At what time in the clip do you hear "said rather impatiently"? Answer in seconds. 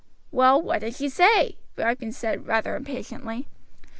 2.11-3.45